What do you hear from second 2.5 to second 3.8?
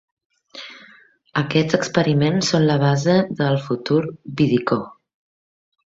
són la base de el